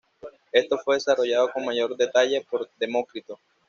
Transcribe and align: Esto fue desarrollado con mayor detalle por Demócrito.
Esto 0.51 0.79
fue 0.79 0.95
desarrollado 0.95 1.51
con 1.53 1.63
mayor 1.63 1.95
detalle 1.95 2.43
por 2.49 2.67
Demócrito. 2.79 3.39